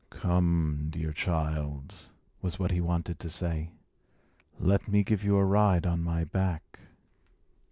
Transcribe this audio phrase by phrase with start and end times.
[0.09, 1.93] "Come, dear child,"
[2.41, 3.69] was what he wanted to say,
[4.59, 6.79] "let me give you a ride on my back."